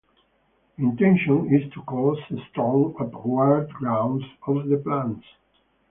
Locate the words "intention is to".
0.85-1.81